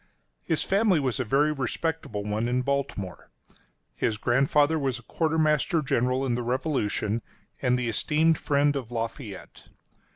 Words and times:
His 0.41 0.63
family 0.63 0.99
was 0.99 1.19
a 1.19 1.23
very 1.23 1.51
respectable 1.51 2.23
one 2.23 2.47
in 2.49 2.63
Baltimore. 2.63 3.29
His 3.95 4.17
grandfather 4.17 4.79
was 4.79 4.97
a 4.97 5.03
Quartermaster 5.03 5.83
General 5.83 6.25
in 6.25 6.33
the 6.33 6.41
Revolution, 6.41 7.21
and 7.61 7.77
the 7.77 7.87
esteemed 7.87 8.39
friend 8.39 8.75
of 8.75 8.89
Lafayette. 8.89 9.65